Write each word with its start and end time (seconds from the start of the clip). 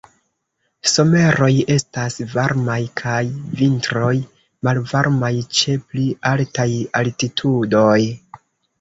Someroj 0.91 1.49
estas 1.75 2.15
varmaj 2.31 2.79
kaj 3.03 3.21
vintroj 3.61 4.11
malvarmaj 4.71 5.33
ĉe 5.63 5.79
pli 5.87 6.11
altaj 6.35 6.71
altitudoj. 7.05 7.99